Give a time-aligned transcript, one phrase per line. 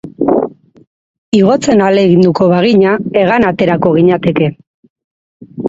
[1.39, 4.51] Igotzen ahaleginduko bagina hegan aterako ginateke.